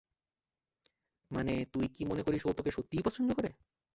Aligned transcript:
মানে, 1.31 1.53
তুই 1.73 1.85
কি 1.95 2.01
মনে 2.05 2.23
করিস 2.23 2.43
ও 2.45 2.51
তোকে 2.53 2.71
সত্যিই 2.71 3.05
পছন্দ 3.07 3.29
করে? 3.33 3.49